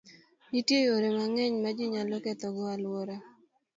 [0.51, 3.15] Nitie yore mang'eny ma ji nyalo kethogo alwora.